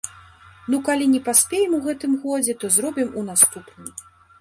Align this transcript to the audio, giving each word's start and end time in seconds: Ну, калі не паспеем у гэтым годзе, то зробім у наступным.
Ну, 0.73 0.79
калі 0.87 1.09
не 1.11 1.19
паспеем 1.27 1.77
у 1.81 1.83
гэтым 1.85 2.19
годзе, 2.25 2.59
то 2.65 2.73
зробім 2.81 3.09
у 3.19 3.27
наступным. 3.33 3.97